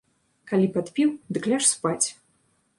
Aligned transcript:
Калі 0.51 0.67
падпіў, 0.77 1.13
дык 1.37 1.43
ляж 1.53 1.63
спаць! 1.75 2.07